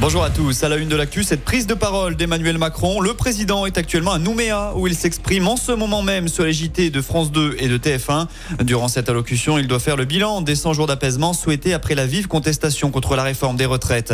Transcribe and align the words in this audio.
Bonjour 0.00 0.24
à 0.24 0.30
tous. 0.30 0.64
À 0.64 0.68
la 0.68 0.76
une 0.76 0.88
de 0.88 0.96
l'actu, 0.96 1.22
cette 1.22 1.44
prise 1.44 1.68
de 1.68 1.72
parole 1.72 2.16
d'Emmanuel 2.16 2.58
Macron. 2.58 3.00
Le 3.00 3.14
président 3.14 3.64
est 3.64 3.78
actuellement 3.78 4.10
à 4.10 4.18
Nouméa 4.18 4.72
où 4.74 4.88
il 4.88 4.94
s'exprime 4.94 5.46
en 5.46 5.56
ce 5.56 5.70
moment 5.70 6.02
même 6.02 6.26
sur 6.26 6.44
les 6.44 6.52
JT 6.52 6.90
de 6.90 7.00
France 7.00 7.30
2 7.30 7.56
et 7.58 7.68
de 7.68 7.78
TF1. 7.78 8.26
Durant 8.62 8.88
cette 8.88 9.08
allocution, 9.08 9.56
il 9.56 9.68
doit 9.68 9.78
faire 9.78 9.96
le 9.96 10.04
bilan 10.04 10.42
des 10.42 10.56
100 10.56 10.74
jours 10.74 10.88
d'apaisement 10.88 11.32
souhaités 11.32 11.72
après 11.72 11.94
la 11.94 12.06
vive 12.06 12.26
contestation 12.26 12.90
contre 12.90 13.14
la 13.14 13.22
réforme 13.22 13.56
des 13.56 13.66
retraites. 13.66 14.12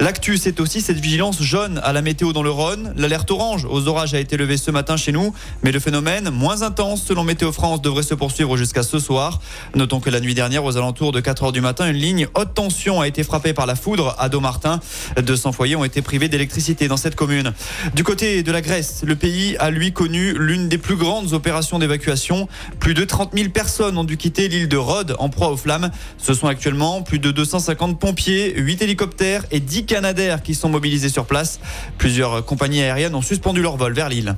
L'actu, 0.00 0.36
c'est 0.36 0.60
aussi 0.60 0.82
cette 0.82 1.00
vigilance 1.00 1.42
jaune 1.42 1.80
à 1.82 1.94
la 1.94 2.02
météo 2.02 2.34
dans 2.34 2.42
le 2.42 2.50
Rhône. 2.50 2.92
L'alerte 2.96 3.30
orange 3.30 3.66
aux 3.68 3.88
orages 3.88 4.14
a 4.14 4.20
été 4.20 4.36
levée 4.36 4.58
ce 4.58 4.70
matin 4.70 4.98
chez 4.98 5.12
nous, 5.12 5.32
mais 5.62 5.72
le 5.72 5.80
phénomène, 5.80 6.28
moins 6.28 6.60
intense 6.62 7.02
selon 7.04 7.24
Météo 7.24 7.52
France, 7.52 7.80
devrait 7.80 8.02
se 8.02 8.14
poursuivre 8.14 8.58
jusqu'à 8.58 8.82
ce 8.82 8.98
soir. 8.98 9.40
Notons 9.74 9.98
que 9.98 10.10
la 10.10 10.20
nuit 10.20 10.34
dernière, 10.34 10.64
aux 10.64 10.76
alentours 10.76 11.10
de 11.10 11.20
4 11.20 11.44
heures 11.44 11.52
du 11.52 11.62
matin, 11.62 11.88
une 11.88 11.96
ligne 11.96 12.28
haute 12.34 12.52
tension 12.54 13.00
a 13.00 13.08
été 13.08 13.24
frappée 13.24 13.54
par 13.54 13.64
la 13.66 13.74
foudre 13.74 14.14
à 14.18 14.28
Domartin. 14.28 14.78
200 15.22 15.52
foyers 15.52 15.76
ont 15.76 15.84
été 15.84 16.02
privés 16.02 16.28
d'électricité 16.28 16.88
dans 16.88 16.96
cette 16.96 17.14
commune. 17.14 17.52
Du 17.94 18.04
côté 18.04 18.42
de 18.42 18.52
la 18.52 18.60
Grèce, 18.60 19.02
le 19.06 19.16
pays 19.16 19.56
a 19.58 19.70
lui 19.70 19.92
connu 19.92 20.34
l'une 20.38 20.68
des 20.68 20.78
plus 20.78 20.96
grandes 20.96 21.32
opérations 21.32 21.78
d'évacuation. 21.78 22.48
Plus 22.78 22.94
de 22.94 23.04
30 23.04 23.32
000 23.34 23.50
personnes 23.50 23.96
ont 23.98 24.04
dû 24.04 24.16
quitter 24.16 24.48
l'île 24.48 24.68
de 24.68 24.76
Rhodes 24.76 25.16
en 25.18 25.28
proie 25.28 25.50
aux 25.50 25.56
flammes. 25.56 25.90
Ce 26.18 26.34
sont 26.34 26.46
actuellement 26.46 27.02
plus 27.02 27.18
de 27.18 27.30
250 27.30 27.98
pompiers, 27.98 28.54
8 28.56 28.82
hélicoptères 28.82 29.44
et 29.50 29.60
10 29.60 29.86
canadaires 29.86 30.42
qui 30.42 30.54
sont 30.54 30.68
mobilisés 30.68 31.08
sur 31.08 31.26
place. 31.26 31.60
Plusieurs 31.98 32.44
compagnies 32.44 32.82
aériennes 32.82 33.14
ont 33.14 33.22
suspendu 33.22 33.62
leur 33.62 33.76
vol 33.76 33.92
vers 33.92 34.08
l'île. 34.08 34.36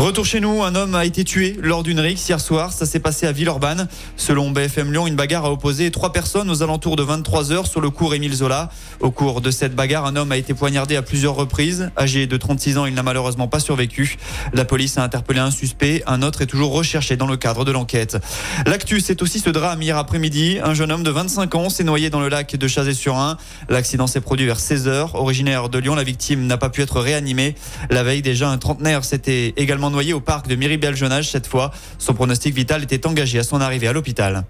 Retour 0.00 0.24
chez 0.24 0.40
nous, 0.40 0.62
un 0.62 0.74
homme 0.76 0.94
a 0.94 1.04
été 1.04 1.24
tué 1.24 1.58
lors 1.60 1.82
d'une 1.82 2.00
rixe 2.00 2.26
hier 2.26 2.40
soir. 2.40 2.72
Ça 2.72 2.86
s'est 2.86 3.00
passé 3.00 3.26
à 3.26 3.32
Villeurbanne. 3.32 3.86
Selon 4.16 4.50
BFM 4.50 4.90
Lyon, 4.90 5.06
une 5.06 5.14
bagarre 5.14 5.44
a 5.44 5.52
opposé 5.52 5.90
trois 5.90 6.10
personnes 6.10 6.48
aux 6.48 6.62
alentours 6.62 6.96
de 6.96 7.02
23 7.02 7.52
heures 7.52 7.66
sur 7.66 7.82
le 7.82 7.90
cours 7.90 8.14
Émile 8.14 8.32
Zola. 8.32 8.70
Au 9.00 9.10
cours 9.10 9.42
de 9.42 9.50
cette 9.50 9.74
bagarre, 9.74 10.06
un 10.06 10.16
homme 10.16 10.32
a 10.32 10.38
été 10.38 10.54
poignardé 10.54 10.96
à 10.96 11.02
plusieurs 11.02 11.34
reprises. 11.34 11.90
Âgé 11.98 12.26
de 12.26 12.34
36 12.38 12.78
ans, 12.78 12.86
il 12.86 12.94
n'a 12.94 13.02
malheureusement 13.02 13.46
pas 13.46 13.60
survécu. 13.60 14.16
La 14.54 14.64
police 14.64 14.96
a 14.96 15.04
interpellé 15.04 15.38
un 15.38 15.50
suspect. 15.50 16.02
Un 16.06 16.22
autre 16.22 16.40
est 16.40 16.46
toujours 16.46 16.72
recherché 16.72 17.18
dans 17.18 17.26
le 17.26 17.36
cadre 17.36 17.66
de 17.66 17.70
l'enquête. 17.70 18.16
L'actu, 18.64 19.00
c'est 19.00 19.20
aussi 19.20 19.38
ce 19.38 19.50
drame 19.50 19.82
hier 19.82 19.98
après-midi. 19.98 20.60
Un 20.64 20.72
jeune 20.72 20.92
homme 20.92 21.02
de 21.02 21.10
25 21.10 21.54
ans 21.56 21.68
s'est 21.68 21.84
noyé 21.84 22.08
dans 22.08 22.20
le 22.20 22.30
lac 22.30 22.56
de 22.56 22.68
Chazé-sur-Ain. 22.68 23.36
L'accident 23.68 24.06
s'est 24.06 24.22
produit 24.22 24.46
vers 24.46 24.60
16 24.60 24.88
heures. 24.88 25.14
Originaire 25.16 25.68
de 25.68 25.78
Lyon, 25.78 25.94
la 25.94 26.04
victime 26.04 26.46
n'a 26.46 26.56
pas 26.56 26.70
pu 26.70 26.80
être 26.80 27.00
réanimée. 27.00 27.54
La 27.90 28.02
veille, 28.02 28.22
déjà, 28.22 28.48
un 28.48 28.56
trentenaire 28.56 29.04
s'était 29.04 29.52
également 29.58 29.89
noyé 29.90 30.12
au 30.12 30.20
parc 30.20 30.48
de 30.48 30.54
Miribel 30.54 30.96
Jeune 30.96 31.22
cette 31.22 31.46
fois. 31.46 31.72
Son 31.98 32.14
pronostic 32.14 32.54
vital 32.54 32.82
était 32.82 33.06
engagé 33.06 33.38
à 33.38 33.42
son 33.42 33.60
arrivée 33.60 33.88
à 33.88 33.92
l'hôpital. 33.92 34.44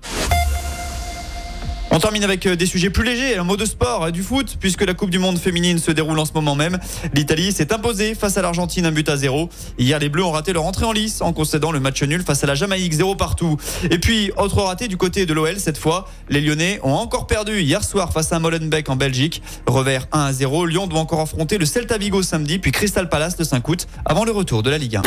On 1.92 1.98
termine 1.98 2.22
avec 2.22 2.46
euh, 2.46 2.54
des 2.54 2.66
sujets 2.66 2.88
plus 2.88 3.04
légers, 3.04 3.36
un 3.36 3.42
mot 3.42 3.56
de 3.56 3.64
sport, 3.64 4.04
euh, 4.04 4.10
du 4.12 4.22
foot, 4.22 4.56
puisque 4.60 4.82
la 4.82 4.94
Coupe 4.94 5.10
du 5.10 5.18
Monde 5.18 5.38
féminine 5.38 5.78
se 5.78 5.90
déroule 5.90 6.18
en 6.20 6.24
ce 6.24 6.32
moment 6.32 6.54
même. 6.54 6.78
L'Italie 7.14 7.52
s'est 7.52 7.72
imposée 7.72 8.14
face 8.14 8.36
à 8.36 8.42
l'Argentine, 8.42 8.86
un 8.86 8.92
but 8.92 9.08
à 9.08 9.16
zéro. 9.16 9.48
Hier, 9.76 9.98
les 9.98 10.08
Bleus 10.08 10.22
ont 10.22 10.30
raté 10.30 10.52
leur 10.52 10.64
entrée 10.64 10.84
en 10.84 10.92
lice 10.92 11.20
en 11.20 11.32
concédant 11.32 11.72
le 11.72 11.80
match 11.80 12.00
nul 12.04 12.22
face 12.22 12.44
à 12.44 12.46
la 12.46 12.54
Jamaïque, 12.54 12.92
zéro 12.92 13.16
partout. 13.16 13.56
Et 13.90 13.98
puis, 13.98 14.30
autre 14.36 14.62
raté 14.62 14.86
du 14.86 14.96
côté 14.96 15.26
de 15.26 15.34
l'OL 15.34 15.58
cette 15.58 15.78
fois. 15.78 16.08
Les 16.28 16.40
Lyonnais 16.40 16.78
ont 16.84 16.94
encore 16.94 17.26
perdu 17.26 17.60
hier 17.60 17.82
soir 17.82 18.12
face 18.12 18.32
à 18.32 18.38
Molenbeek 18.38 18.88
en 18.88 18.94
Belgique. 18.94 19.42
Revers 19.66 20.06
1 20.12 20.26
à 20.26 20.32
0. 20.32 20.66
Lyon 20.66 20.86
doit 20.86 21.00
encore 21.00 21.20
affronter 21.20 21.58
le 21.58 21.66
Celta 21.66 21.98
Vigo 21.98 22.22
samedi, 22.22 22.60
puis 22.60 22.70
Crystal 22.70 23.08
Palace 23.08 23.36
le 23.36 23.44
5 23.44 23.68
août, 23.68 23.88
avant 24.04 24.24
le 24.24 24.30
retour 24.30 24.62
de 24.62 24.70
la 24.70 24.78
Ligue 24.78 24.96
1. 24.96 25.02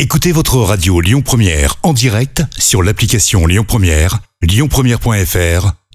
Écoutez 0.00 0.32
votre 0.32 0.56
radio 0.56 1.00
Lyon 1.00 1.22
Première 1.22 1.76
en 1.84 1.92
direct 1.92 2.42
sur 2.58 2.82
l'application 2.82 3.46
Lyon 3.46 3.64
Première, 3.66 4.18
lyonpremière.fr 4.42 5.74